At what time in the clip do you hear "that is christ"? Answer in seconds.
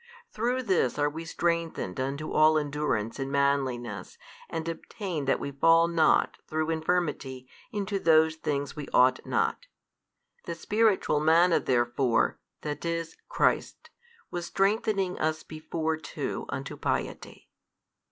12.61-13.91